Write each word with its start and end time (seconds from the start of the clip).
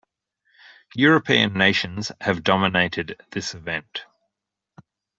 European 0.95 1.53
nations 1.53 2.11
have 2.21 2.41
dominated 2.43 3.21
this 3.29 3.53
event. 3.53 4.03